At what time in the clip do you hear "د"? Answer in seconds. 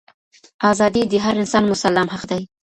1.07-1.13